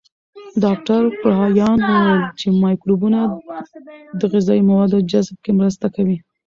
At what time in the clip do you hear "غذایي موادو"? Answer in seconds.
4.33-4.97